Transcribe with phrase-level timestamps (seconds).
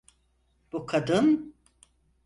[0.71, 1.55] Bu kadın…